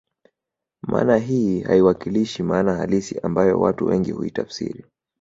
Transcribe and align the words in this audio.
Maana 0.87 1.17
hii 1.17 1.61
haiwakilishi 1.61 2.43
maana 2.43 2.73
halisi 2.75 3.19
ambayo 3.19 3.59
watu 3.59 3.85
wengi 3.85 4.11
huitafsiri 4.11 4.83